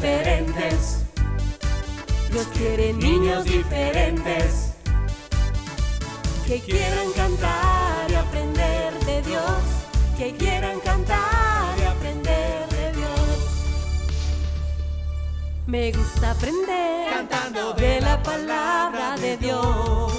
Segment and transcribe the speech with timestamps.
[0.00, 1.04] diferentes.
[2.30, 4.72] Dios quiere niños diferentes
[6.46, 9.62] que quieran cantar y aprender de Dios,
[10.16, 13.38] que quieran cantar y aprender de Dios.
[15.66, 20.12] Me gusta aprender Cantando de la palabra de Dios.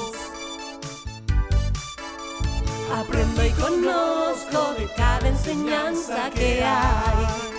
[2.94, 7.51] Aprendo y conozco de cada enseñanza que hay.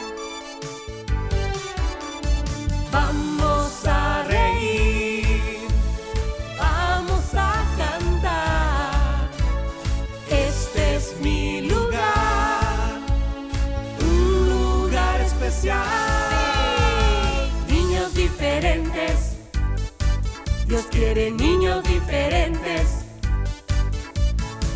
[21.02, 23.04] Dios quiere niños diferentes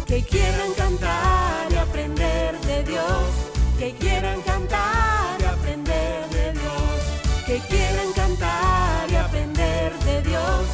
[0.08, 3.30] que quieran cantar y aprender de Dios,
[3.78, 10.66] que quieran cantar y aprender de Dios, que quieran cantar y aprender de Dios,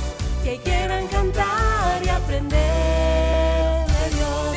[0.43, 4.57] que quieran cantar y aprender de Dios.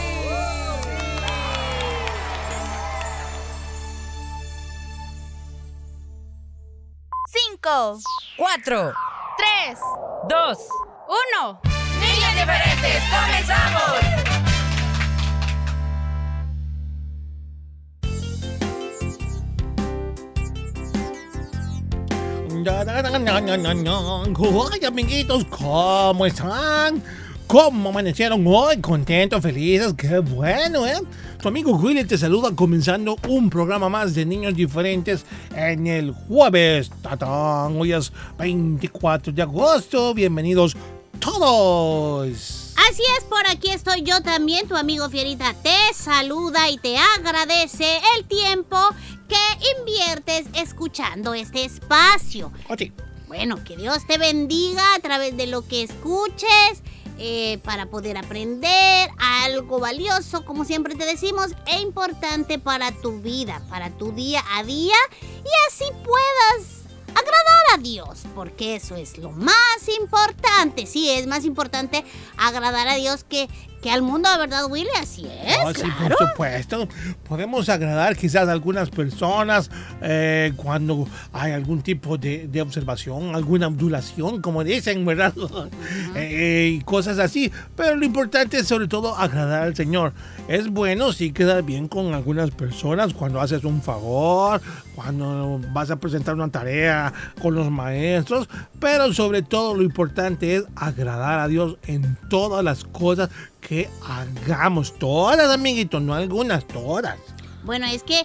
[7.34, 8.00] Cinco,
[8.38, 8.94] Cuatro.
[9.38, 9.80] tres,
[10.28, 10.85] Dos.
[11.08, 11.62] Uno.
[12.00, 14.26] Niños diferentes, comenzamos.
[24.72, 27.04] Ay, amiguitos, ¿cómo están?
[27.48, 28.78] ¿Cómo amanecieron hoy?
[28.78, 29.94] ¿Contentos, felices?
[29.94, 31.00] ¡Qué bueno, eh!
[31.40, 35.26] Tu amigo Willy te saluda comenzando un programa más de Niños Diferentes
[35.56, 36.90] en el jueves.
[37.04, 37.80] ¡Tatán!
[37.80, 40.16] Hoy es 24 de agosto.
[40.16, 40.76] Bienvenidos
[41.26, 42.74] todos.
[42.90, 48.00] Así es, por aquí estoy yo también, tu amigo Fierita te saluda y te agradece
[48.18, 48.78] el tiempo
[49.28, 52.52] que inviertes escuchando este espacio.
[52.70, 52.92] Oye,
[53.28, 56.84] Bueno, que Dios te bendiga a través de lo que escuches
[57.18, 63.64] eh, para poder aprender algo valioso, como siempre te decimos, e importante para tu vida,
[63.70, 64.96] para tu día a día
[65.44, 66.75] y así puedas
[67.16, 69.56] agradar a Dios, porque eso es lo más
[70.00, 70.86] importante.
[70.86, 72.04] Sí, es más importante
[72.38, 73.48] agradar a Dios que,
[73.82, 74.90] que al mundo, ¿verdad, Willy?
[75.00, 75.78] Así es.
[75.78, 76.16] Sí, claro.
[76.18, 76.88] por supuesto.
[77.28, 79.70] Podemos agradar quizás a algunas personas
[80.02, 85.34] eh, cuando hay algún tipo de, de observación, alguna ondulación, como dicen, ¿verdad?
[86.16, 87.52] Eh, y cosas así.
[87.76, 90.14] Pero lo importante es sobre todo agradar al Señor.
[90.48, 94.62] Es bueno sí quedar bien con algunas personas cuando haces un favor,
[94.96, 98.48] cuando vas a presentar una tarea con los maestros,
[98.80, 103.30] pero sobre todo lo importante es agradar a Dios en todas las cosas
[103.62, 104.98] que hagamos.
[104.98, 107.18] Todas, amiguitos, no algunas, todas.
[107.64, 108.22] Bueno, es que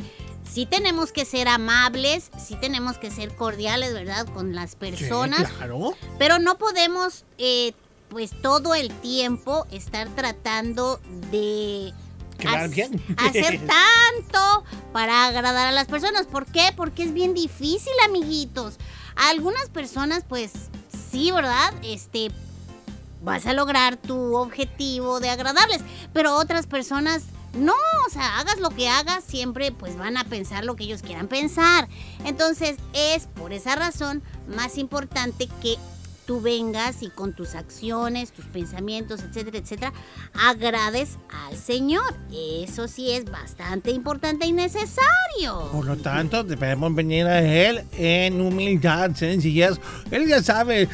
[0.48, 4.26] sí tenemos que ser amables, sí tenemos que ser cordiales, ¿verdad?
[4.26, 5.50] Con las Sí, personas.
[5.52, 5.94] claro.
[6.18, 7.72] Pero no podemos, eh,
[8.10, 11.92] pues todo el tiempo estar tratando de
[12.40, 13.02] Quedar hac- bien.
[13.16, 16.26] hacer tanto para agradar a las personas.
[16.26, 16.70] ¿Por qué?
[16.76, 18.78] Porque es bien difícil, amiguitos.
[19.16, 20.52] A algunas personas, pues
[21.10, 21.72] sí, ¿verdad?
[21.82, 22.30] Este,
[23.22, 27.74] vas a lograr tu objetivo de agradarles, pero otras personas no,
[28.06, 31.26] o sea, hagas lo que hagas, siempre pues van a pensar lo que ellos quieran
[31.26, 31.88] pensar.
[32.24, 35.76] Entonces es por esa razón más importante que
[36.30, 39.92] tú vengas y con tus acciones, tus pensamientos, etcétera, etcétera,
[40.32, 42.04] agrades al Señor.
[42.32, 45.70] Eso sí es bastante importante y necesario.
[45.72, 49.80] Por lo tanto, debemos venir a Él en humildad, sencillez.
[50.12, 50.88] Él ya sabe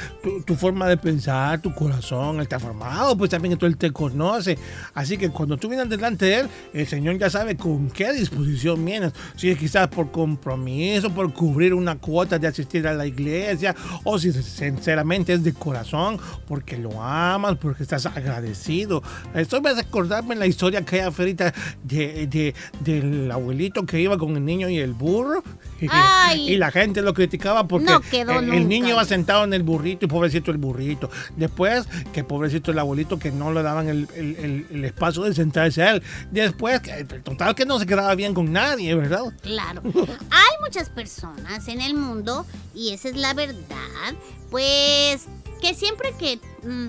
[0.46, 4.56] tu, forma de pensar, tu corazón, Él ha formado, pues también Él te conoce.
[4.94, 8.82] Así que cuando tú vienes delante de Él, el Señor ya sabe con qué disposición
[8.82, 9.12] vienes.
[9.36, 14.18] Si es quizás por compromiso, por cubrir una cuota de asistir a la iglesia, o
[14.18, 19.02] si sinceramente es de corazón, porque lo amas, porque estás agradecido.
[19.34, 21.52] Esto me hace acordarme la historia que hay afuera
[21.82, 25.42] de, de- del abuelito que iba con el niño y el burro.
[25.90, 26.50] Ay.
[26.52, 30.06] y la gente lo criticaba porque No quedó el, niño iba sentado en el burrito
[30.06, 31.10] y pobrecito el burrito.
[31.36, 35.34] Después, que pobrecito el abuelito que no le daban el, el- el- el espacio de
[35.34, 36.02] sentarse a él.
[36.30, 39.24] Después, que, total que no se quedaba bien con nadie, ¿verdad?
[39.42, 39.82] Claro.
[40.30, 44.14] Hay muchas personas en el mundo, y esa es la verdad,
[44.50, 45.26] pues
[45.60, 46.88] que siempre que mm,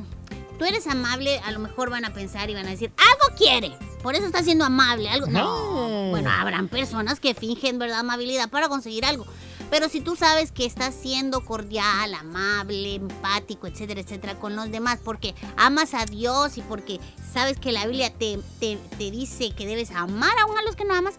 [0.59, 3.71] tú eres amable, a lo mejor van a pensar y van a decir, algo quiere.
[4.03, 5.09] Por eso está siendo amable.
[5.09, 5.27] Algo.
[5.27, 5.76] No.
[6.07, 6.11] No.
[6.11, 9.25] Bueno, habrán personas que fingen, ¿verdad?, amabilidad para conseguir algo.
[9.69, 14.99] Pero si tú sabes que estás siendo cordial, amable, empático, etcétera, etcétera, con los demás,
[15.03, 16.99] porque amas a Dios y porque
[17.33, 20.85] sabes que la Biblia te, te, te dice que debes amar aún a los que
[20.85, 21.15] no amas,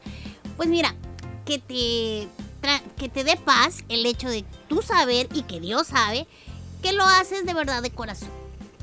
[0.56, 0.94] pues mira,
[1.44, 2.28] que te
[2.96, 6.26] que te dé paz el hecho de tú saber y que Dios sabe
[6.82, 8.30] que lo haces de verdad de corazón.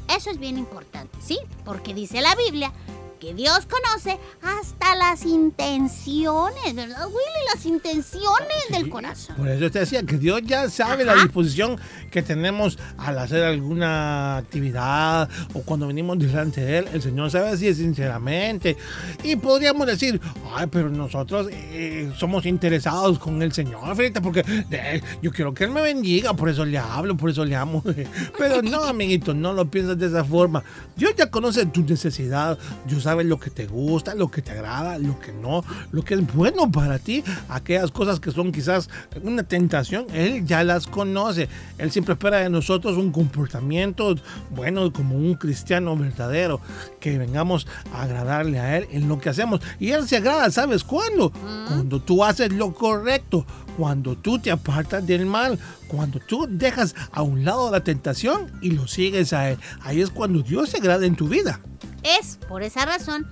[0.07, 1.37] Eso es bien importante, ¿sí?
[1.63, 2.71] Porque dice la Biblia
[3.19, 7.45] que Dios conoce hasta las intenciones, ¿verdad, Willy?
[7.53, 9.35] Las intenciones del corazón.
[9.35, 11.23] Por eso te decía que Dios ya sabe la Ajá.
[11.23, 11.77] disposición
[12.11, 16.87] que tenemos al hacer alguna actividad o cuando venimos delante de Él.
[16.93, 18.77] El Señor sabe así sinceramente.
[19.23, 20.19] Y podríamos decir,
[20.53, 25.63] ay, pero nosotros eh, somos interesados con el Señor, Frita, porque eh, yo quiero que
[25.65, 27.83] Él me bendiga, por eso le hablo, por eso le amo.
[28.37, 30.63] Pero no, amiguito, no lo piensas de esa forma.
[30.95, 32.57] Dios ya conoce tu necesidad,
[32.87, 36.15] Dios sabe lo que te gusta, lo que te agrada, lo que no, lo que
[36.15, 38.89] es bueno para ti, aquellas cosas que son quizás
[39.21, 41.47] una tentación, Él ya las conoce.
[41.77, 44.15] Él siempre espera de nosotros un comportamiento
[44.49, 46.59] bueno como un cristiano verdadero,
[46.99, 49.61] que vengamos a agradarle a Él en lo que hacemos.
[49.79, 51.31] Y Él se agrada, ¿sabes cuándo?
[51.67, 53.45] Cuando tú haces lo correcto,
[53.77, 58.71] cuando tú te apartas del mal, cuando tú dejas a un lado la tentación y
[58.71, 59.59] lo sigues a Él.
[59.81, 61.59] Ahí es cuando Dios se agrada en tu vida.
[62.05, 63.27] Es por esa razón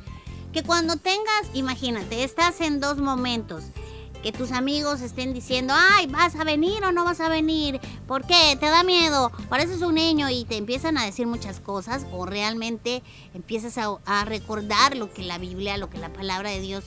[0.51, 3.65] que cuando tengas, imagínate, estás en dos momentos.
[4.23, 7.79] Que tus amigos estén diciendo, ay, ¿vas a venir o no vas a venir?
[8.07, 8.57] ¿Por qué?
[8.59, 9.31] ¿Te da miedo?
[9.49, 13.03] Pareces un niño y te empiezan a decir muchas cosas o realmente
[13.33, 16.85] empiezas a, recordar lo que la Biblia, lo que la palabra de Dios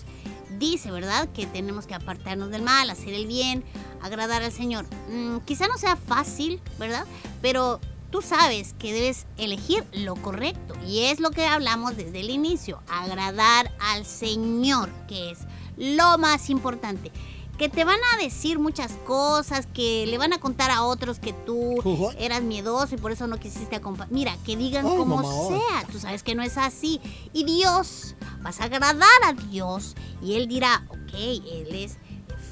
[0.59, 1.29] dice, ¿verdad?
[1.35, 3.63] Que tenemos que apartarnos del mal, hacer el bien,
[4.03, 4.87] agradar al Señor.
[5.11, 7.05] Mm, quizá no sea fácil, ¿verdad?
[7.43, 7.81] Pero
[8.17, 10.75] tú sabes que debes elegir lo correcto.
[10.87, 15.41] Y es lo que hablamos desde el inicio, agradar al Señor, que es
[15.77, 17.13] lo más importante.
[17.59, 21.35] Que te van a decir muchas cosas, que le van a contar a otros que
[21.35, 21.75] tú
[22.19, 24.11] eras miedoso y por eso no quisiste acompañar.
[24.11, 27.03] Mira, que digan Ay, como mamá, sea, tú sabes que no es así.
[27.35, 31.99] Y Dios, vas a agradar a Dios y Él dirá, ok, Él es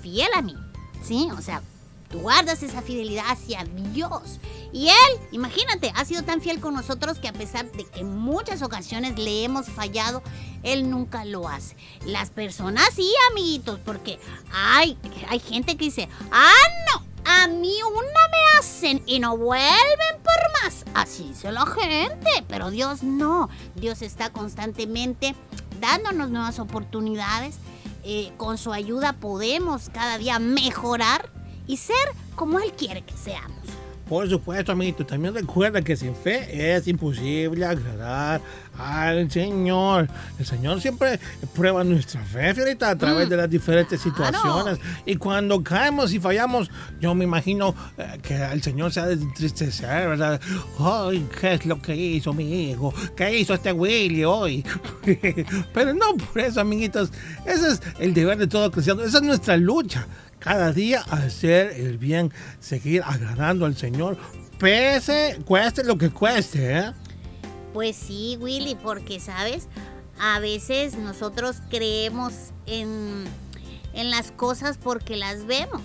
[0.02, 0.56] fiel a mí,
[1.02, 1.30] ¿sí?
[1.32, 1.62] O sea,
[2.10, 3.64] tú guardas esa fidelidad hacia
[3.94, 4.40] Dios.
[4.74, 8.18] Y Él, imagínate, ha sido tan fiel con nosotros que a pesar de que en
[8.18, 10.20] muchas ocasiones le hemos fallado,
[10.64, 11.76] Él nunca lo hace.
[12.04, 14.18] Las personas sí, amiguitos, porque
[14.52, 14.98] hay,
[15.28, 16.50] hay gente que dice, ah,
[16.90, 20.84] no, a mí una me hacen y no vuelven por más.
[20.92, 23.48] Así dice la gente, pero Dios no.
[23.76, 25.36] Dios está constantemente
[25.78, 27.58] dándonos nuevas oportunidades.
[28.02, 31.30] Eh, con su ayuda podemos cada día mejorar
[31.68, 31.94] y ser
[32.34, 33.83] como Él quiere que seamos.
[34.14, 38.40] Por supuesto, amiguito, también recuerda que sin fe es imposible agradar
[38.78, 40.08] al Señor.
[40.38, 41.18] El Señor siempre
[41.52, 44.78] prueba nuestra fe, Fiorita, a través de las diferentes situaciones.
[45.04, 46.70] Y cuando caemos y fallamos,
[47.00, 50.40] yo me imagino eh, que el Señor se ha de entristecer, ¿verdad?
[50.78, 52.94] Ay, ¿qué es lo que hizo mi hijo?
[53.16, 54.64] ¿Qué hizo este Willy hoy?
[55.74, 57.10] Pero no por eso, amiguitos.
[57.44, 59.02] Ese es el deber de todo cristiano.
[59.02, 60.06] Esa es nuestra lucha
[60.44, 62.30] cada día hacer el bien,
[62.60, 64.18] seguir agradando al Señor,
[64.58, 66.92] pese, cueste lo que cueste, ¿eh?
[67.72, 69.68] Pues sí, Willy, porque sabes,
[70.20, 72.34] a veces nosotros creemos
[72.66, 73.24] en,
[73.94, 75.80] en las cosas porque las vemos.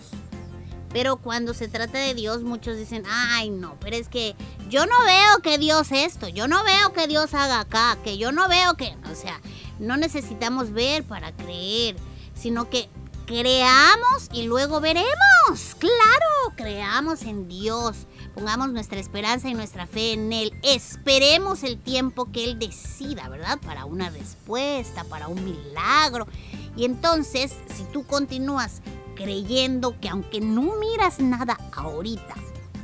[0.92, 4.36] Pero cuando se trata de Dios, muchos dicen, ay no, pero es que
[4.70, 8.34] yo no veo que Dios esto, yo no veo que Dios haga acá, que yo
[8.34, 9.40] no veo que, o sea,
[9.80, 11.96] no necesitamos ver para creer,
[12.34, 12.90] sino que
[13.30, 15.76] creamos y luego veremos.
[15.78, 18.08] Claro, creamos en Dios.
[18.34, 20.52] Pongamos nuestra esperanza y nuestra fe en Él.
[20.64, 23.60] Esperemos el tiempo que Él decida, ¿verdad?
[23.60, 26.28] Para una respuesta, para un milagro.
[26.76, 28.82] Y entonces, si tú continúas
[29.16, 32.34] creyendo que aunque no miras nada ahorita,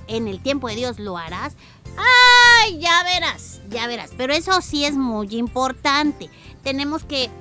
[0.05, 1.55] en el tiempo de Dios lo harás,
[1.97, 2.77] ¡ay!
[2.77, 4.11] Ya verás, ya verás.
[4.15, 6.29] Pero eso sí es muy importante.
[6.61, 7.31] Tenemos que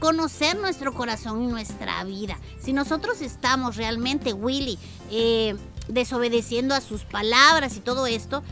[0.00, 2.38] conocer nuestro corazón y nuestra vida.
[2.58, 4.78] Si nosotros estamos realmente, Willy,
[5.10, 5.54] eh,
[5.86, 8.42] desobedeciendo a sus palabras y todo esto,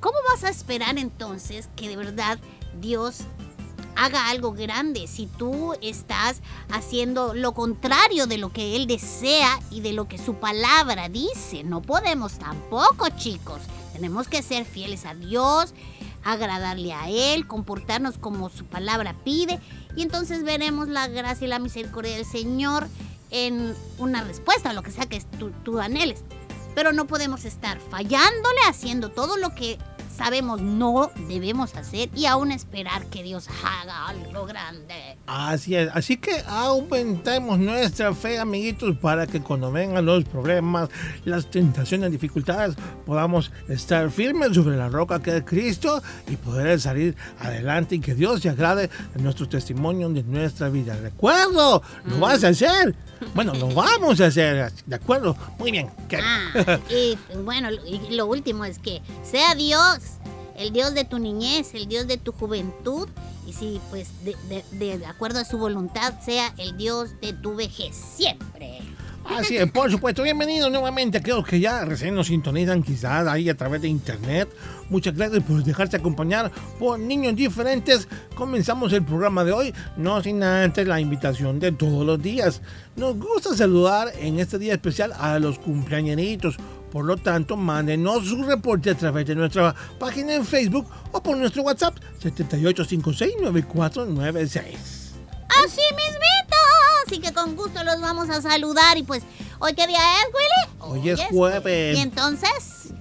[0.00, 2.38] ¿cómo vas a esperar entonces que de verdad
[2.80, 3.22] Dios
[3.96, 6.40] haga algo grande si tú estás
[6.70, 11.64] haciendo lo contrario de lo que Él desea y de lo que su palabra dice?
[11.64, 13.60] No podemos tampoco, chicos.
[13.92, 15.74] Tenemos que ser fieles a Dios,
[16.24, 19.60] agradarle a Él, comportarnos como su palabra pide
[19.96, 22.88] y entonces veremos la gracia y la misericordia del Señor
[23.30, 26.22] en una respuesta a lo que sea que tú, tú anheles.
[26.74, 29.78] Pero no podemos estar fallándole, haciendo todo lo que
[30.16, 35.16] sabemos no debemos hacer y aún esperar que Dios haga algo grande.
[35.26, 40.88] Así es, así que aumentemos nuestra fe, amiguitos, para que cuando vengan los problemas,
[41.24, 42.76] las tentaciones, dificultades,
[43.06, 48.14] podamos estar firmes sobre la roca que es Cristo y poder salir adelante y que
[48.14, 50.96] Dios se agrade en nuestro testimonio de nuestra vida.
[50.96, 51.82] ¿De acuerdo?
[52.04, 52.94] ¿Lo vas a hacer?
[53.34, 55.36] Bueno, lo vamos a hacer, ¿de acuerdo?
[55.58, 55.90] Muy bien.
[56.22, 57.68] Ah, y bueno,
[58.10, 59.98] lo último es que sea Dios,
[60.56, 63.08] el Dios de tu niñez, el Dios de tu juventud,
[63.46, 68.80] y si pues de, acuerdo a su voluntad sea el Dios de tu vejez, siempre.
[69.24, 70.22] Así es, por supuesto.
[70.22, 74.48] Bienvenidos nuevamente aquellos que ya recién nos sintonizan quizás ahí a través de internet.
[74.90, 78.08] Muchas gracias por dejarse acompañar por niños diferentes.
[78.34, 82.62] Comenzamos el programa de hoy, no sin antes la invitación de todos los días.
[82.96, 86.56] Nos gusta saludar en este día especial a los cumpleañeritos.
[86.92, 91.36] Por lo tanto, mándenos su reporte a través de nuestra página en Facebook o por
[91.38, 94.62] nuestro WhatsApp 78569496.
[95.64, 96.56] Así mismito.
[97.06, 98.96] Así que con gusto los vamos a saludar.
[98.98, 99.22] Y pues,
[99.58, 100.66] ¿hoy qué día es, Willy?
[101.00, 101.98] Hoy es jueves.
[101.98, 102.88] ¿Y entonces?
[102.88, 102.94] ¿Qué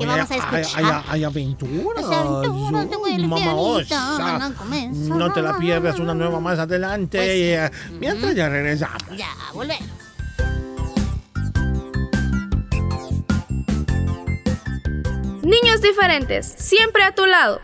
[0.00, 0.84] Oye, vamos a hay- escuchar?
[0.84, 1.96] Hay, hay aventuras.
[1.96, 3.86] Las aventuras de Uy, Willy mamosa.
[3.86, 5.16] Pianito van a comenzar.
[5.16, 7.18] No te la pierdas una nueva más adelante.
[7.18, 7.94] Pues sí.
[8.00, 9.16] Mientras ya regresamos.
[9.16, 9.88] Ya, volvemos.
[15.44, 17.60] Niños diferentes, siempre a tu lado.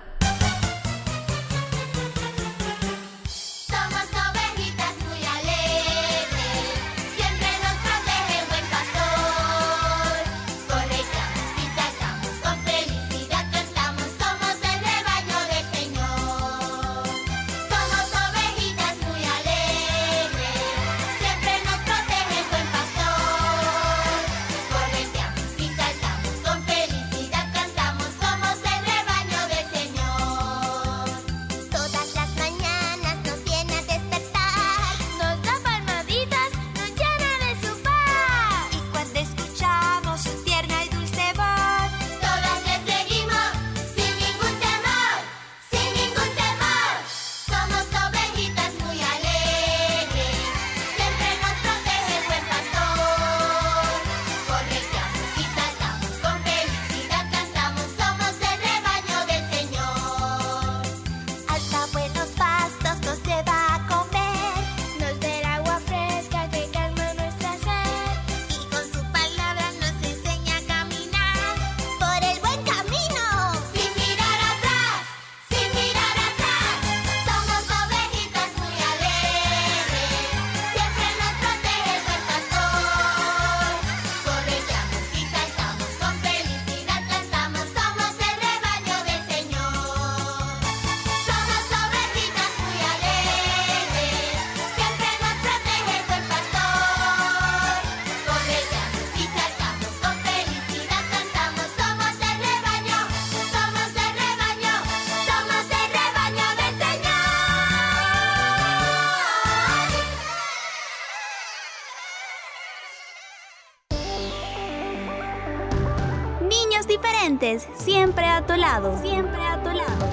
[116.90, 119.00] Diferentes, siempre a tu lado.
[119.00, 120.06] Siempre a tu lado.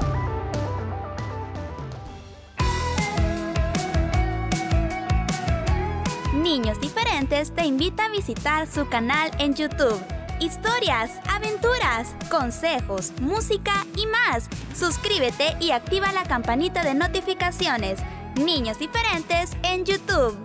[6.36, 10.00] Niños diferentes te invita a visitar su canal en YouTube.
[10.40, 14.48] Historias, aventuras, consejos, música y más.
[14.76, 18.00] Suscríbete y activa la campanita de notificaciones.
[18.36, 20.38] Niños diferentes en YouTube.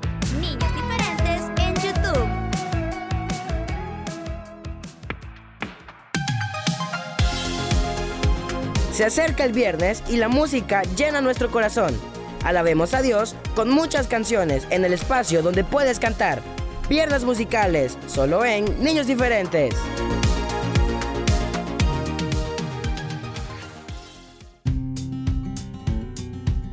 [8.93, 11.99] Se acerca el viernes y la música llena nuestro corazón.
[12.45, 16.43] Alabemos a Dios con muchas canciones en el espacio donde puedes cantar.
[16.89, 19.75] Piernas musicales, solo en Niños Diferentes.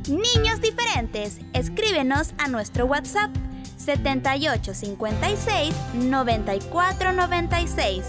[0.06, 3.30] Niños diferentes, escríbenos a nuestro WhatsApp
[3.78, 8.04] 7856 9496.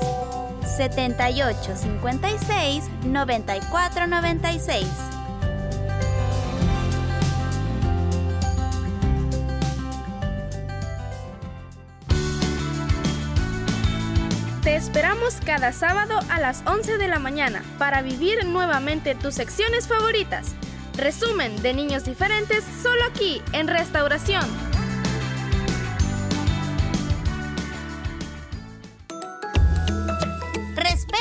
[0.90, 4.88] 7856 9496.
[14.64, 19.88] Te esperamos cada sábado a las 11 de la mañana para vivir nuevamente tus secciones
[19.88, 20.56] favoritas.
[20.98, 24.71] Resumen de niños diferentes solo aquí en Restauración.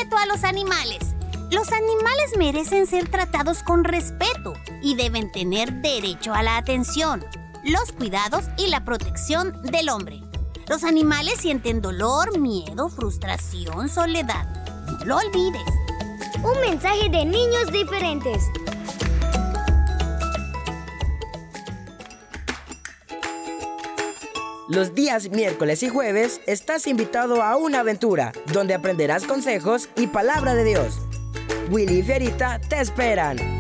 [0.01, 1.15] Respeto a los animales.
[1.51, 7.23] Los animales merecen ser tratados con respeto y deben tener derecho a la atención,
[7.65, 10.23] los cuidados y la protección del hombre.
[10.69, 14.47] Los animales sienten dolor, miedo, frustración, soledad.
[14.87, 15.69] No lo olvides.
[16.43, 18.43] Un mensaje de niños diferentes.
[24.71, 30.55] Los días miércoles y jueves estás invitado a una aventura donde aprenderás consejos y palabra
[30.55, 31.01] de Dios.
[31.73, 33.60] Willy y Fierita te esperan.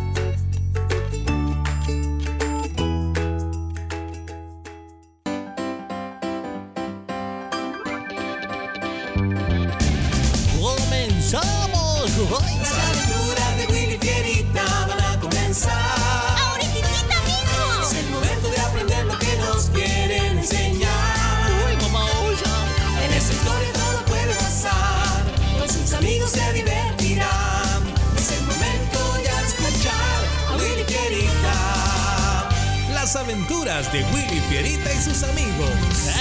[33.93, 35.71] De Willy Fierita y sus amigos.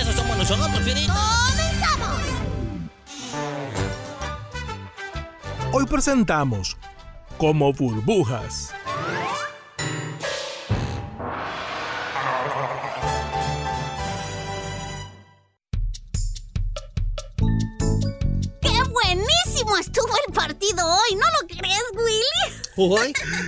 [0.02, 1.14] Eso somos nosotros, Fierita.
[1.14, 2.22] ¡Comenzamos!
[5.72, 6.78] Hoy presentamos
[7.38, 8.74] Como burbujas.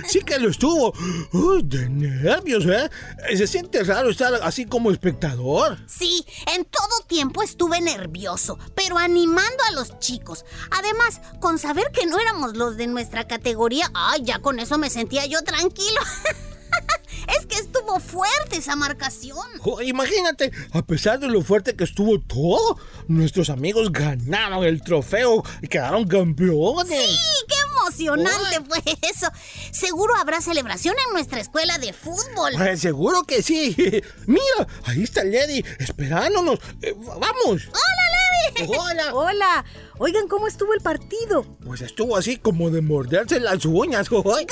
[0.08, 0.92] Sí que lo estuvo.
[1.32, 2.90] Uy, de nervios, ¿eh?
[3.36, 5.78] Se siente raro estar así como espectador.
[5.86, 10.44] Sí, en todo tiempo estuve nervioso, pero animando a los chicos.
[10.70, 14.90] Además, con saber que no éramos los de nuestra categoría, ay, ya con eso me
[14.90, 16.00] sentía yo tranquilo.
[17.38, 19.46] es que estuvo fuerte esa marcación.
[19.62, 25.42] Oh, imagínate, a pesar de lo fuerte que estuvo todo, nuestros amigos ganaron el trofeo
[25.60, 26.88] y quedaron campeones.
[26.88, 29.26] Sí, qué emocionante fue eso.
[29.70, 32.52] Seguro habrá celebración en nuestra escuela de fútbol.
[32.56, 33.74] Pues seguro que sí.
[34.26, 36.58] Mira, ahí está Lady esperándonos.
[36.80, 37.62] Eh, vamos.
[37.68, 38.72] ¡Hola, Levi!
[38.76, 39.14] Hola.
[39.14, 39.64] Hola,
[39.98, 41.44] oigan cómo estuvo el partido.
[41.64, 44.08] Pues estuvo así como de morderse las uñas.
[44.36, 44.46] Ay.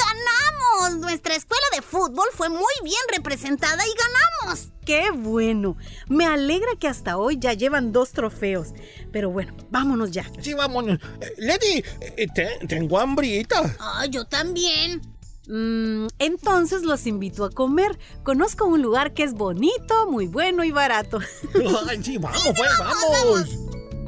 [0.79, 0.99] ¡Ganamos!
[1.01, 3.91] Nuestra escuela de fútbol fue muy bien representada y
[4.45, 4.69] ganamos.
[4.85, 5.77] Qué bueno.
[6.09, 8.69] Me alegra que hasta hoy ya llevan dos trofeos.
[9.13, 10.31] Pero bueno, vámonos ya.
[10.41, 10.99] Sí, vámonos.
[11.21, 11.85] Eh, Lady,
[12.17, 13.77] eh, te- tengo hambrita.
[13.79, 15.01] Ah, yo también.
[15.49, 17.99] Mm, entonces los invito a comer.
[18.23, 21.19] Conozco un lugar que es bonito, muy bueno y barato.
[21.89, 23.49] Ay, sí, vamos, pues, vamos.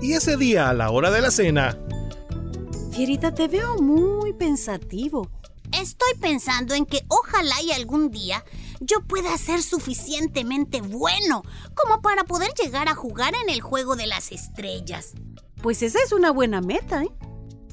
[0.00, 1.78] Y ese día, a la hora de la cena,
[2.92, 5.30] Fierita, te veo muy pensativo.
[5.80, 8.44] Estoy pensando en que ojalá y algún día
[8.80, 11.42] yo pueda ser suficientemente bueno
[11.74, 15.12] como para poder llegar a jugar en el juego de las estrellas.
[15.62, 17.10] Pues esa es una buena meta, ¿eh?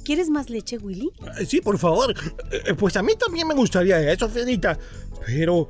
[0.06, 1.12] ¿Quieres más leche, Willy?
[1.40, 2.14] Eh, Sí, por favor.
[2.52, 4.78] Eh, Pues a mí también me gustaría eso, Fierita.
[5.26, 5.70] Pero,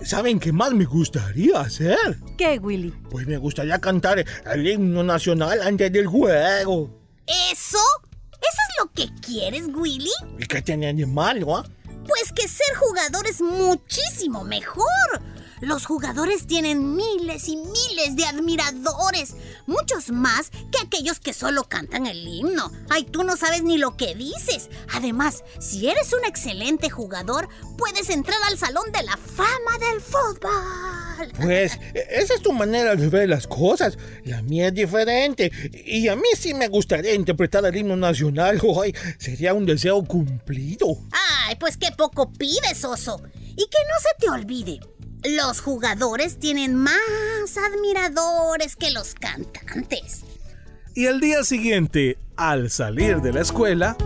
[0.00, 2.18] eh, ¿saben qué más me gustaría hacer?
[2.36, 2.90] ¿Qué, Willy?
[3.08, 6.90] Pues me gustaría cantar el himno nacional antes del juego.
[7.52, 7.78] ¿Eso?
[8.80, 10.10] ¿Eso es lo que quieres, Willy?
[10.38, 11.64] ¿Y qué tiene de malo, ah?
[12.06, 14.86] Pues que ser jugador es muchísimo mejor.
[15.60, 19.34] Los jugadores tienen miles y miles de admiradores,
[19.66, 22.72] muchos más que aquellos que solo cantan el himno.
[22.88, 24.70] Ay, tú no sabes ni lo que dices.
[24.94, 30.89] Además, si eres un excelente jugador, puedes entrar al Salón de la Fama del Fútbol.
[31.40, 33.98] Pues eh, esa es tu manera de ver las cosas.
[34.24, 35.50] La mía es diferente.
[35.84, 38.60] Y a mí sí me gustaría interpretar el himno nacional.
[38.82, 40.96] Ay, sería un deseo cumplido.
[41.46, 43.22] Ay, pues qué poco pides, oso.
[43.34, 44.80] Y que no se te olvide.
[45.22, 46.94] Los jugadores tienen más
[47.56, 50.22] admiradores que los cantantes.
[50.94, 53.96] y el día siguiente, al salir de la escuela,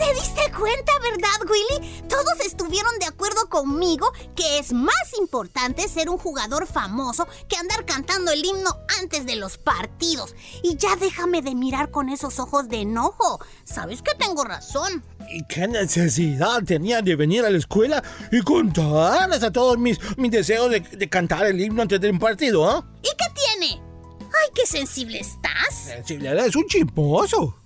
[0.00, 2.02] ¿Te diste cuenta, verdad, Willy?
[2.08, 7.84] Todos estuvieron de acuerdo conmigo que es más importante ser un jugador famoso que andar
[7.84, 10.34] cantando el himno antes de los partidos.
[10.62, 13.40] Y ya déjame de mirar con esos ojos de enojo.
[13.64, 15.04] Sabes que tengo razón.
[15.30, 20.30] ¿Y qué necesidad tenía de venir a la escuela y contarles a todos mis, mis
[20.30, 22.82] deseos de, de cantar el himno antes de un partido, ah?
[23.02, 23.82] ¿Y qué tiene?
[24.22, 25.92] ¡Ay, qué sensible estás!
[26.06, 27.59] Si eres un chismoso.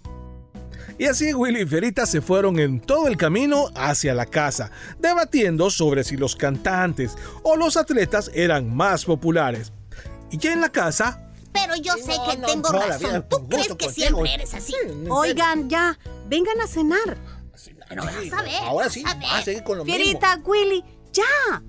[0.98, 5.70] Y así Willy y Fierita se fueron en todo el camino hacia la casa, debatiendo
[5.70, 9.72] sobre si los cantantes o los atletas eran más populares.
[10.30, 11.20] Y ya en la casa,
[11.52, 12.98] Pero yo sé No, que no, tengo razón.
[13.10, 13.90] vida ¿Tú crees que contigo.
[13.92, 14.74] siempre eres así?
[15.08, 15.96] Oigan, ya,
[16.28, 17.16] vengan a cenar.
[17.88, 18.54] Pero vas a ver.
[18.62, 19.22] Ahora vas sí, a ver.
[19.24, 19.96] va a seguir con lo mismo.
[19.96, 21.62] Fierita, Willy, ya.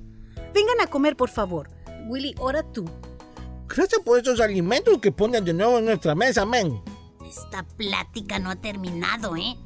[0.54, 1.70] Vengan a comer, por favor.
[2.08, 2.86] Willy, ahora tú.
[3.68, 6.82] Gracias por esos alimentos que ponen de nuevo en nuestra mesa, men.
[7.28, 9.58] Esta plática no ha terminado, ¿eh?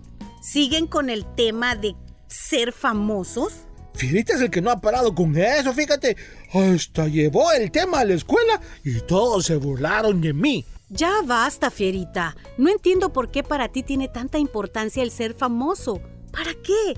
[0.42, 1.96] ¿Siguen con el tema de
[2.28, 3.54] ser famosos?
[3.94, 6.16] Fierita es el que no ha parado con eso, fíjate.
[6.54, 10.66] Hasta llevó el tema a la escuela y todos se burlaron de mí.
[10.90, 12.36] Ya basta, Fierita.
[12.58, 16.02] No entiendo por qué para ti tiene tanta importancia el ser famoso.
[16.32, 16.98] ¿Para qué?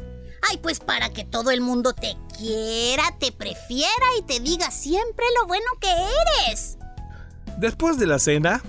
[0.50, 5.26] Ay, pues para que todo el mundo te quiera, te prefiera y te diga siempre
[5.40, 6.78] lo bueno que eres.
[7.58, 8.62] Después de la cena,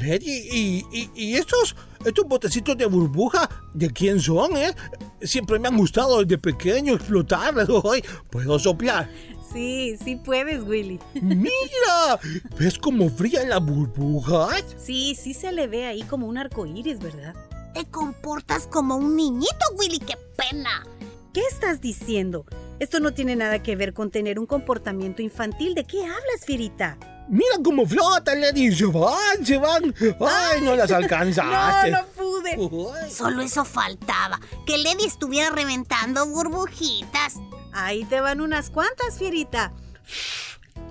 [0.00, 4.74] Lady, ¿y, y, y estos, estos botecitos de burbuja de quién son, eh?
[5.22, 7.68] Siempre me han gustado desde pequeño explotarlas.
[7.68, 9.10] Hoy puedo soplar.
[9.52, 10.98] Sí, sí puedes, Willy.
[11.22, 12.18] ¡Mira!
[12.58, 14.64] ¿Ves cómo brillan las burbujas?
[14.76, 17.34] Sí, sí se le ve ahí como un arco iris, ¿verdad?
[17.72, 20.84] Te comportas como un niñito, Willy, qué pena.
[21.32, 22.46] ¿Qué estás diciendo?
[22.84, 25.74] Esto no tiene nada que ver con tener un comportamiento infantil.
[25.74, 26.98] ¿De qué hablas, Fierita?
[27.30, 28.76] Mira cómo flotan, Lady.
[28.76, 29.94] Se van, se van.
[30.20, 31.90] Ay, no las alcanzaste.
[31.90, 32.58] No, no pude.
[32.58, 33.10] Uy.
[33.10, 37.36] Solo eso faltaba, que Lady estuviera reventando burbujitas.
[37.72, 39.72] Ahí te van unas cuantas, Fierita.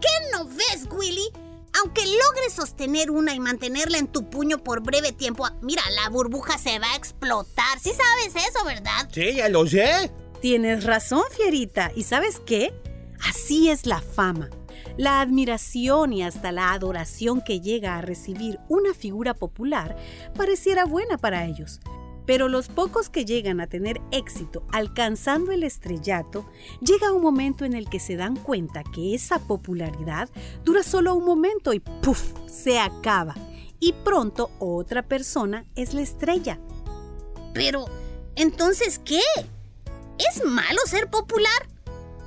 [0.01, 1.29] ¿Qué no ves, Willy?
[1.79, 6.58] Aunque logres sostener una y mantenerla en tu puño por breve tiempo, mira, la burbuja
[6.58, 7.79] se va a explotar.
[7.79, 9.08] Sí sabes eso, ¿verdad?
[9.12, 10.12] Sí, ya lo sé.
[10.43, 11.93] Tienes razón, Fierita.
[11.95, 12.73] ¿Y sabes qué?
[13.29, 14.49] Así es la fama.
[14.97, 19.95] La admiración y hasta la adoración que llega a recibir una figura popular
[20.36, 21.79] pareciera buena para ellos.
[22.25, 26.45] Pero los pocos que llegan a tener éxito alcanzando el estrellato,
[26.82, 30.29] llega un momento en el que se dan cuenta que esa popularidad
[30.65, 32.34] dura solo un momento y ¡puf!
[32.47, 33.34] se acaba.
[33.79, 36.60] Y pronto otra persona es la estrella.
[37.53, 37.86] Pero,
[38.36, 39.21] ¿entonces qué?
[40.19, 41.67] ¿Es malo ser popular?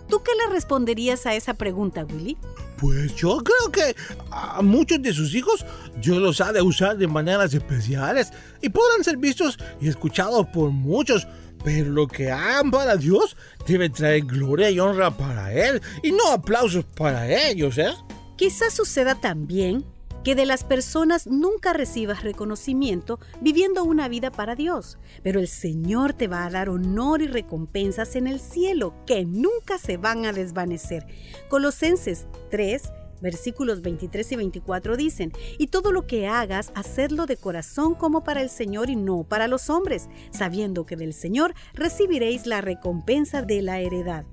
[0.09, 2.37] ¿Tú qué le responderías a esa pregunta, Willy?
[2.79, 3.97] Pues yo creo que
[4.31, 5.65] a muchos de sus hijos
[6.01, 10.71] Dios los ha de usar de maneras especiales y podrán ser vistos y escuchados por
[10.71, 11.27] muchos,
[11.65, 16.31] pero lo que hagan para Dios debe traer gloria y honra para Él y no
[16.31, 17.95] aplausos para ellos, ¿eh?
[18.37, 19.85] Quizás suceda también
[20.27, 26.15] que de las personas nunca recibas reconocimiento viviendo una vida para Dios, pero el Señor
[26.15, 30.33] te va a dar honor y recompensas en el cielo que nunca se van a
[30.33, 31.07] desvanecer.
[31.49, 37.95] Colosenses 3, versículos 23 y 24 dicen, y todo lo que hagas, hacerlo de corazón
[37.95, 42.61] como para el Señor y no para los hombres, sabiendo que del Señor recibiréis la
[42.63, 44.25] recompensa de la heredad.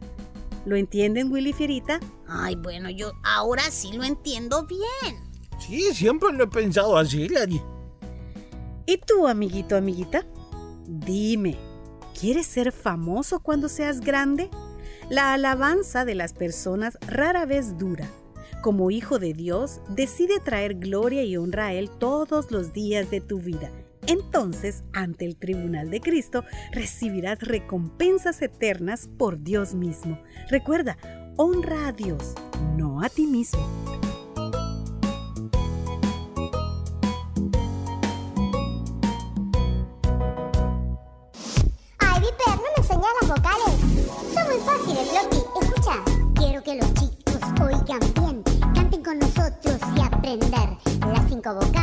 [0.65, 1.99] ¿Lo entienden, Willy Fierita?
[2.27, 5.33] Ay, bueno, yo ahora sí lo entiendo bien.
[5.65, 7.28] Sí, siempre lo he pensado así.
[8.86, 10.26] ¿Y tú, amiguito, amiguita?
[10.86, 11.58] Dime,
[12.19, 14.49] ¿quieres ser famoso cuando seas grande?
[15.10, 18.10] La alabanza de las personas rara vez dura.
[18.62, 23.21] Como hijo de Dios, decide traer gloria y honra a Él todos los días de
[23.21, 23.71] tu vida.
[24.06, 30.21] Entonces, ante el tribunal de Cristo, recibirás recompensas eternas por Dios mismo.
[30.49, 30.97] Recuerda,
[31.38, 32.34] honra a Dios,
[32.76, 33.65] no a ti mismo.
[42.23, 43.75] Viper, no me enseñas las vocales.
[44.33, 45.43] Son muy fáciles, Loki.
[45.62, 46.01] Escucha.
[46.36, 50.69] Quiero que los chicos oigan bien, canten con nosotros y aprender
[51.05, 51.83] las cinco vocales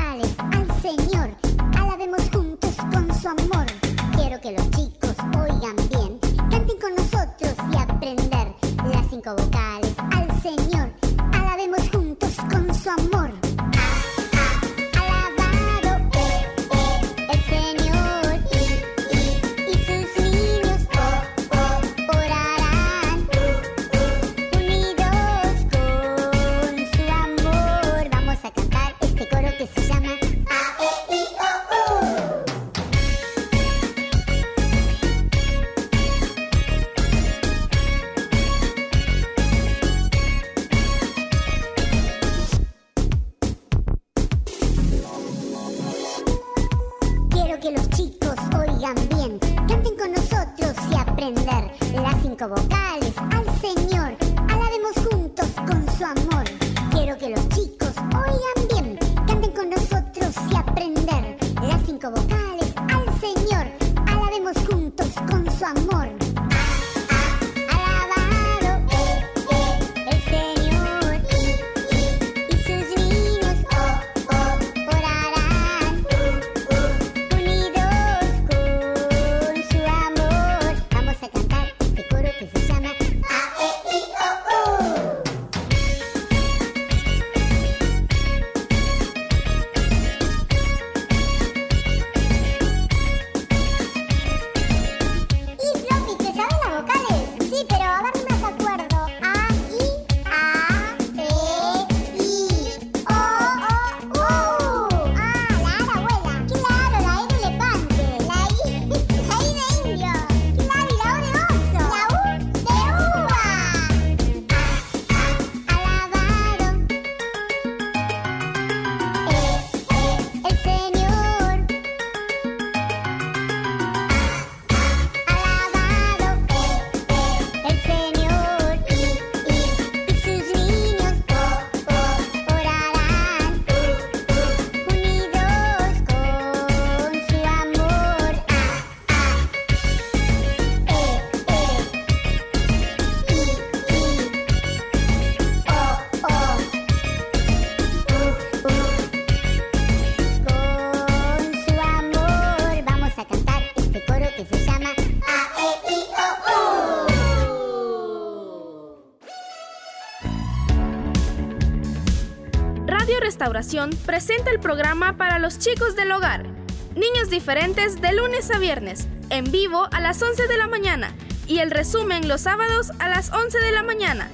[164.07, 166.47] Presenta el programa para los chicos del hogar.
[166.95, 171.15] Niños diferentes de lunes a viernes, en vivo a las 11 de la mañana
[171.47, 174.31] y el resumen los sábados a las 11 de la mañana.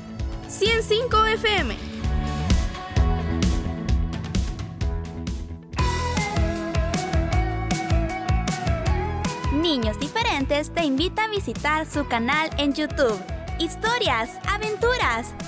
[0.47, 1.77] 105 FM.
[9.61, 13.21] Niños Diferentes te invita a visitar su canal en YouTube.
[13.59, 14.39] Historias,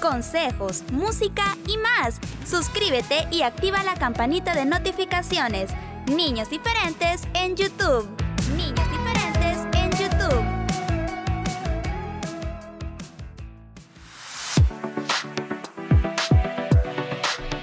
[0.00, 2.20] consejos, música y más.
[2.48, 5.70] Suscríbete y activa la campanita de notificaciones.
[6.06, 8.08] Niños Diferentes en YouTube.
[8.56, 10.58] Niños Diferentes en YouTube.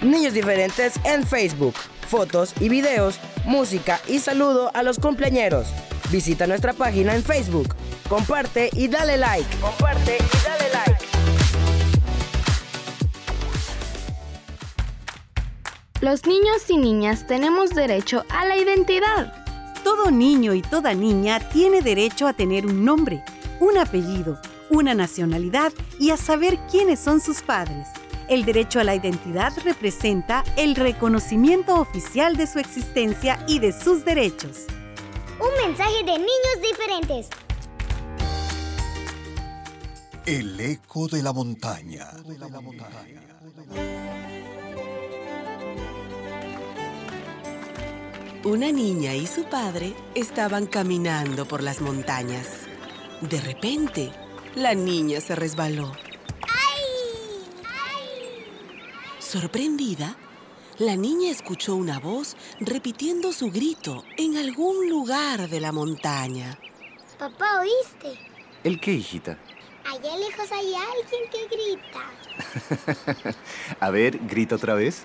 [0.02, 1.74] Niños diferentes en Facebook.
[2.08, 5.68] Fotos y videos, música y saludo a los cumpleañeros.
[6.12, 7.76] Visita nuestra página en Facebook.
[8.08, 9.58] Comparte y dale like.
[9.58, 10.55] Comparte y dale
[16.06, 19.34] Los niños y niñas tenemos derecho a la identidad.
[19.84, 23.24] Todo niño y toda niña tiene derecho a tener un nombre,
[23.60, 24.40] un apellido,
[24.70, 27.88] una nacionalidad y a saber quiénes son sus padres.
[28.28, 34.06] El derecho a la identidad representa el reconocimiento oficial de su existencia y de sus
[34.06, 34.68] derechos.
[35.40, 37.30] Un mensaje de niños diferentes.
[40.28, 42.12] El eco de la montaña.
[48.46, 52.68] Una niña y su padre estaban caminando por las montañas.
[53.22, 54.12] De repente,
[54.54, 55.92] la niña se resbaló.
[59.18, 60.16] Sorprendida,
[60.78, 66.60] la niña escuchó una voz repitiendo su grito en algún lugar de la montaña.
[67.18, 68.20] Papá, ¿oíste?
[68.64, 69.40] ¿El qué, hijita?
[69.86, 73.36] Allá lejos hay alguien que grita.
[73.80, 75.04] A ver, grita otra vez.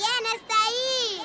[0.00, 1.20] ¿Quién está ahí?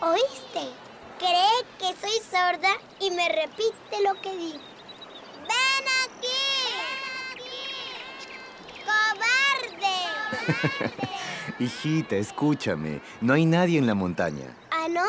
[0.00, 0.72] ¿Oíste?
[1.18, 4.58] Cree que soy sorda y me repite lo que digo.
[5.42, 6.40] ¡Ven aquí!
[8.86, 9.96] ¡Cobarde!
[11.58, 13.02] Hijita, escúchame.
[13.20, 14.56] No hay nadie en la montaña.
[14.70, 15.04] ¿Ah, no?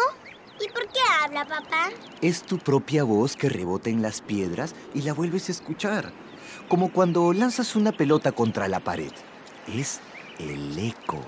[0.59, 1.91] ¿Y por qué habla, papá?
[2.21, 6.11] Es tu propia voz que rebota en las piedras y la vuelves a escuchar.
[6.67, 9.13] Como cuando lanzas una pelota contra la pared.
[9.65, 10.01] Es
[10.39, 11.23] el eco.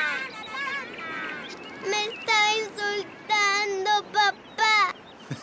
[1.90, 4.80] Me está insultando, papá.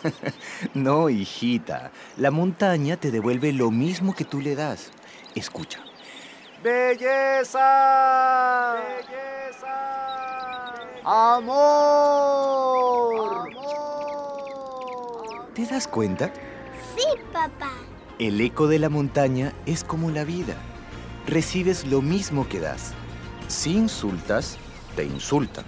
[0.73, 1.91] no, hijita.
[2.17, 4.91] La montaña te devuelve lo mismo que tú le das.
[5.35, 5.83] Escucha.
[6.63, 7.69] ¡Belleza!
[11.03, 12.59] ¡Amor!
[15.53, 16.31] ¿Te das cuenta?
[16.95, 17.71] Sí, papá.
[18.19, 20.55] El eco de la montaña es como la vida.
[21.25, 22.93] Recibes lo mismo que das.
[23.47, 24.57] Si insultas,
[24.95, 25.65] te insultan.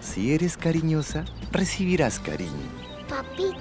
[0.00, 2.50] Si eres cariñosa, recibirás cariño.
[3.08, 3.56] Papito,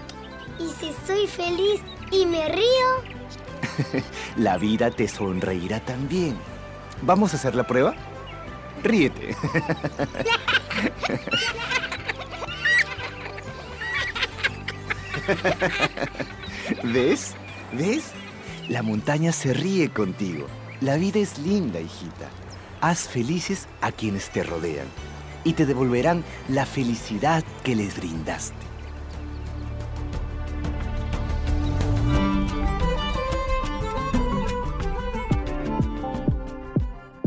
[0.60, 3.16] ¿y si soy feliz y me río?
[4.38, 6.36] La vida te sonreirá también.
[7.02, 7.96] ¿Vamos a hacer la prueba?
[8.86, 9.36] Ríete.
[16.84, 17.34] ¿Ves?
[17.74, 18.12] ¿Ves?
[18.70, 20.46] La montaña se ríe contigo.
[20.82, 22.30] La vida es linda, hijita.
[22.80, 24.86] Haz felices a quienes te rodean
[25.44, 28.54] y te devolverán la felicidad que les brindaste.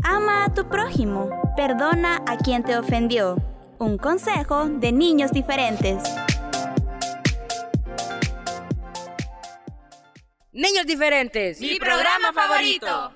[0.03, 1.38] Ama a tu prójimo.
[1.59, 3.35] Perdona a quien te ofendió.
[3.79, 6.01] Un consejo de niños diferentes.
[10.53, 11.59] Niños diferentes.
[11.59, 13.11] Mi programa favorito.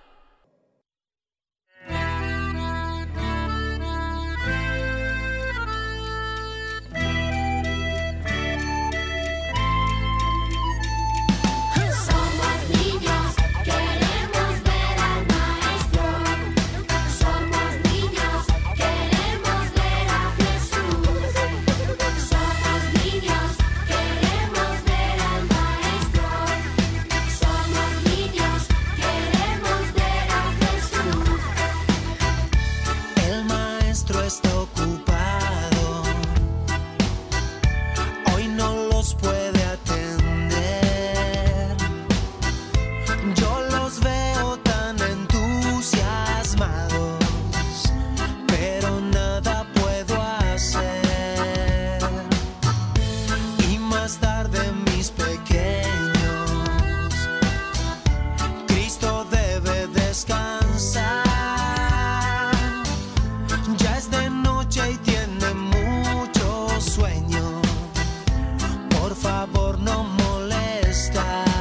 [71.14, 71.53] sky.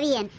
[0.00, 0.30] Bien.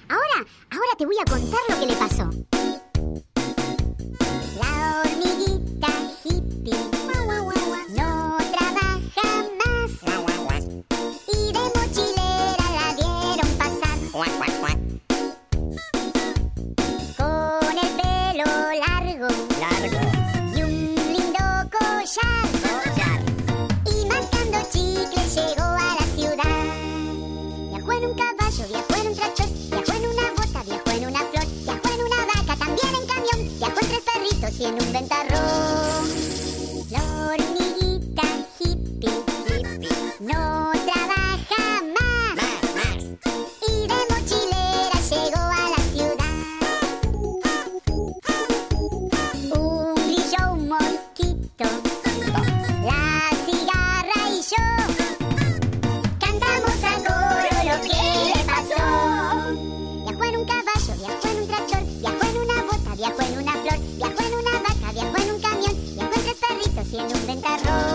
[67.00, 67.89] En un ventarrón.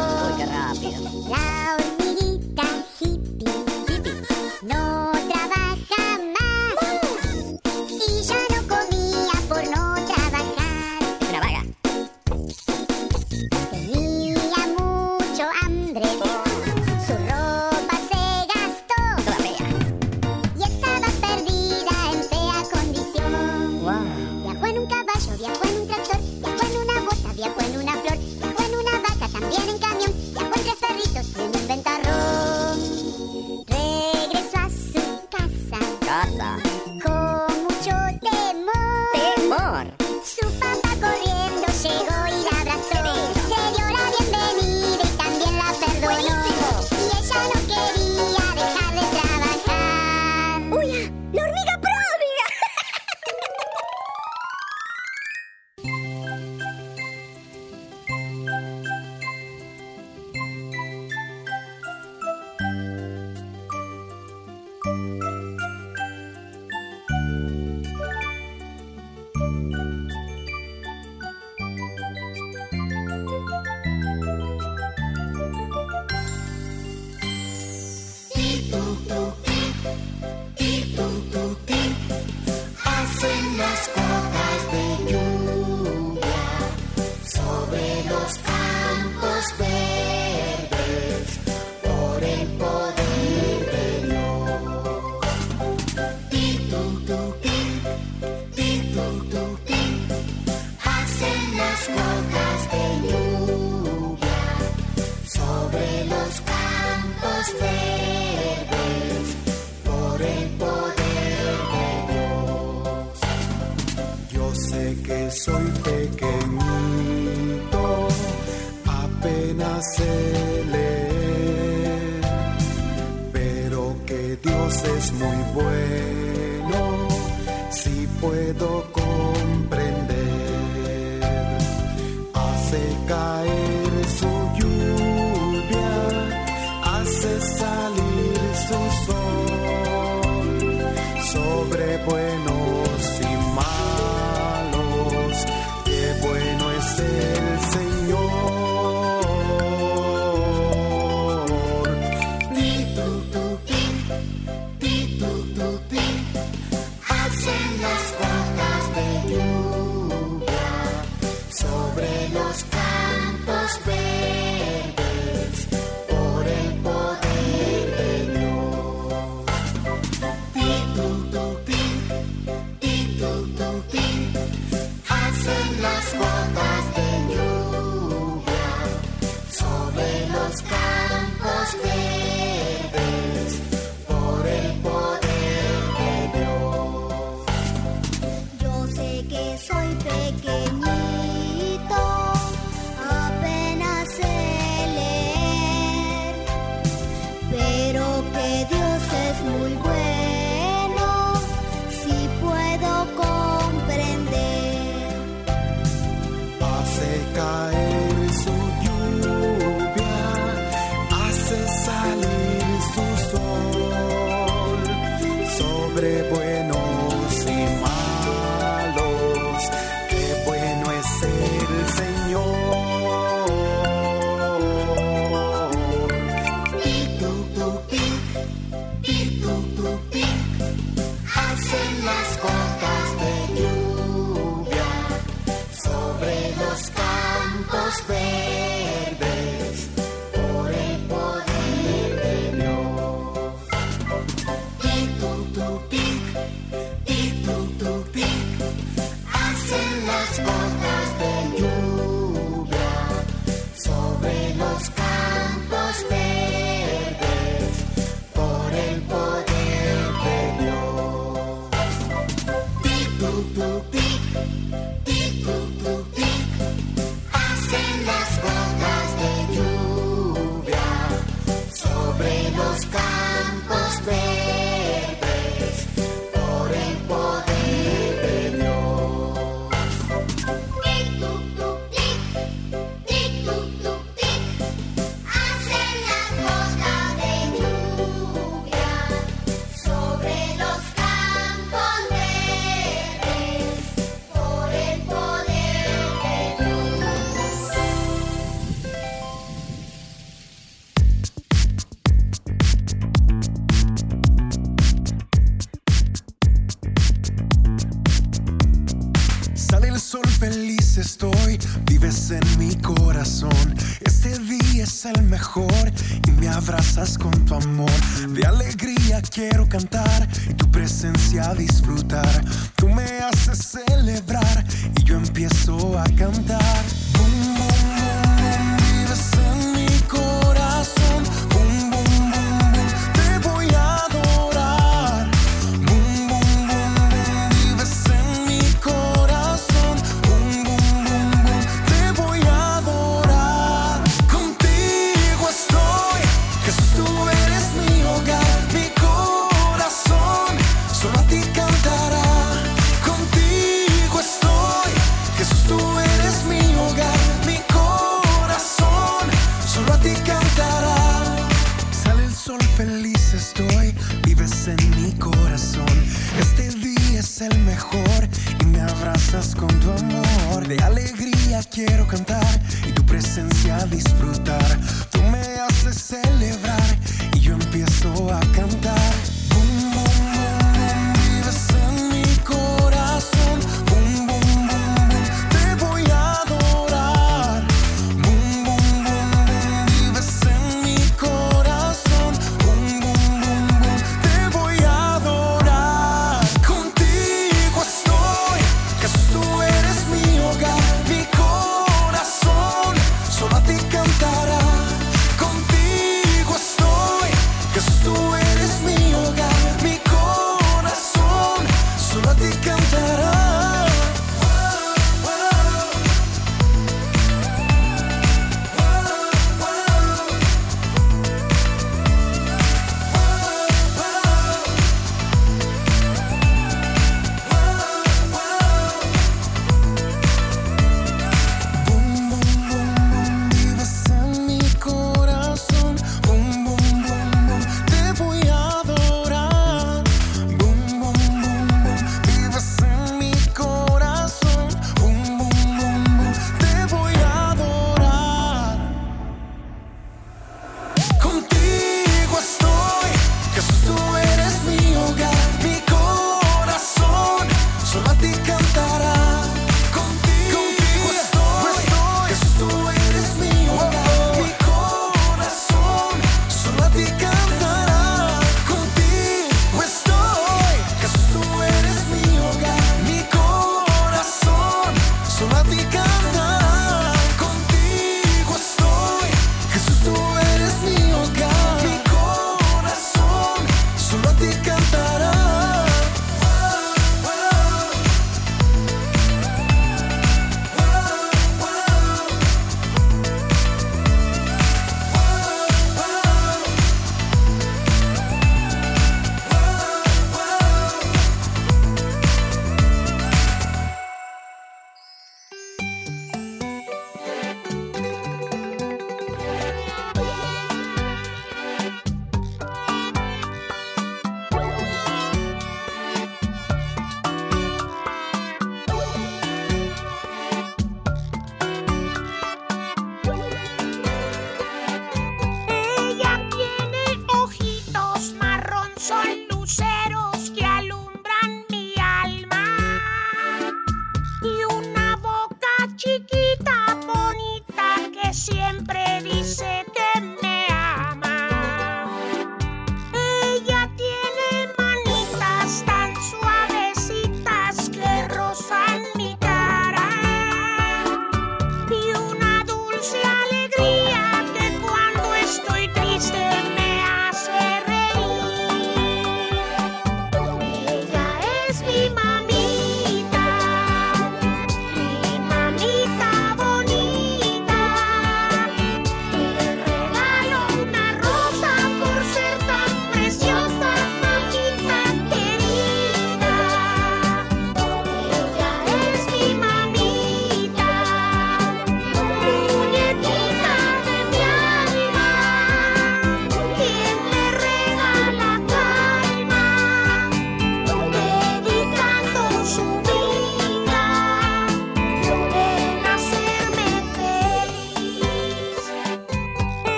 [311.86, 313.74] vives en mi corazón.
[314.00, 315.92] Este día es el mejor
[316.26, 317.90] y me abrazas con tu amor.
[318.30, 322.44] De alegría quiero cantar y tu presencia disfrutar.
[322.74, 324.64] Tú me haces celebrar
[324.98, 326.84] y yo empiezo a cantar.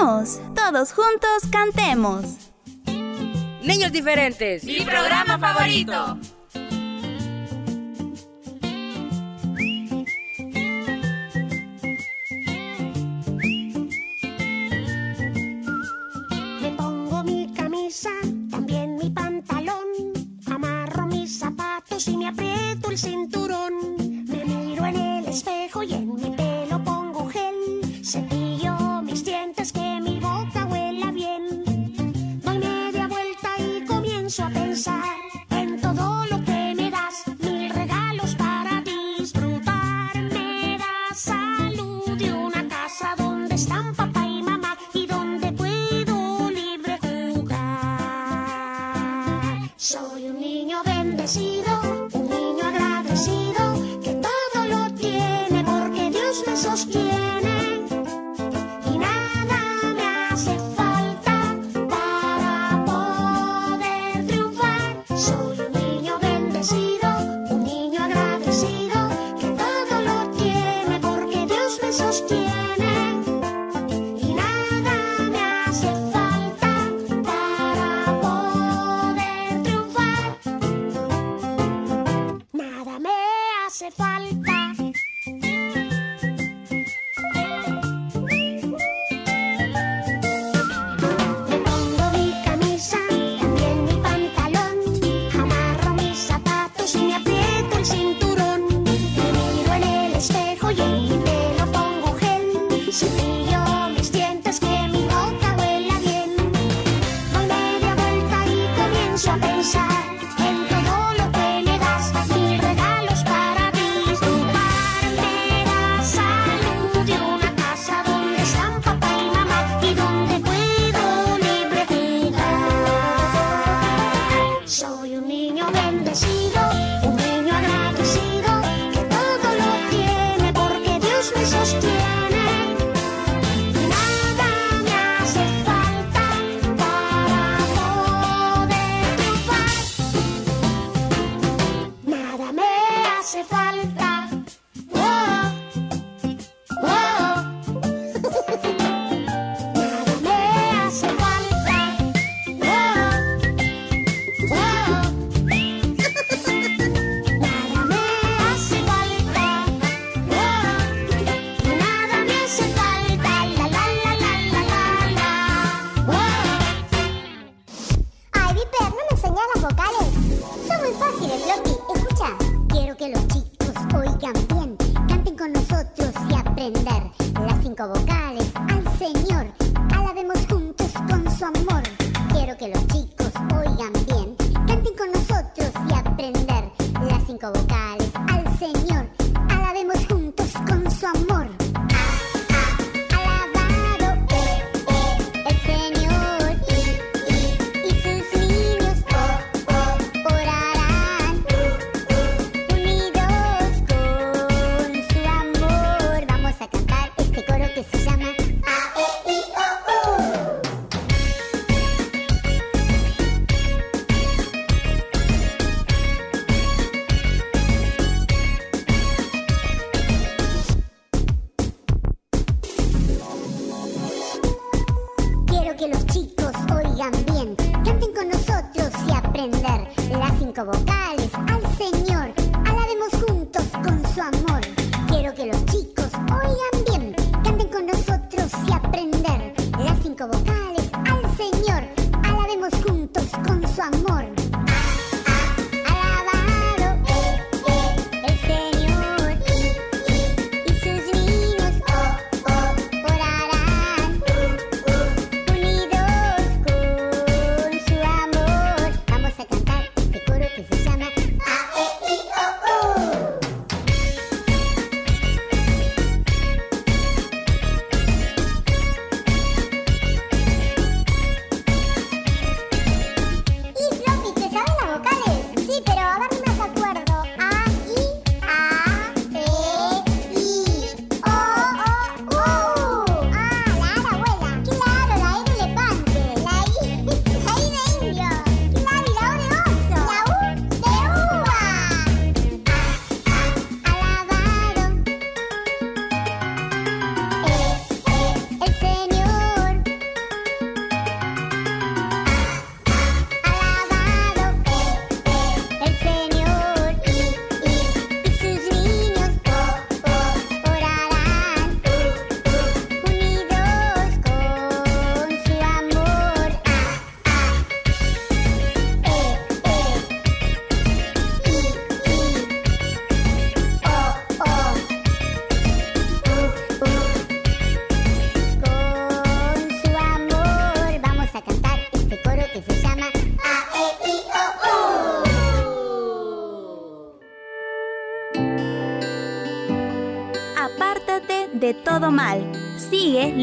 [0.00, 2.24] Vamos, todos juntos cantemos.
[3.62, 4.64] Niños diferentes.
[4.64, 6.18] Mi programa favorito.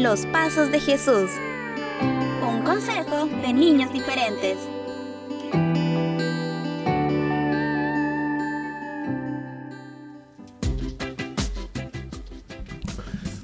[0.08, 1.30] Los pasos de Jesús.
[2.40, 4.56] Un consejo de niños diferentes.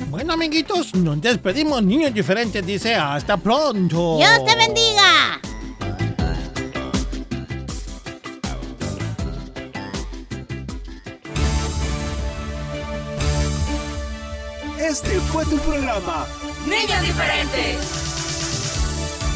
[0.09, 1.83] Bueno, amiguitos, nos despedimos.
[1.83, 4.17] Niños diferentes dice hasta pronto.
[4.17, 5.44] Dios te bendiga.
[15.95, 16.27] Programa.
[17.03, 17.79] Diferentes.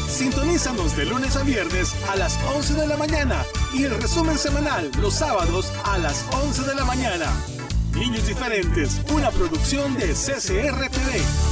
[0.09, 4.91] Sintonízanos de lunes a viernes a las 11 de la mañana y el resumen semanal
[4.99, 7.27] los sábados a las 11 de la mañana.
[7.93, 11.48] Niños diferentes, una producción de CCR TV.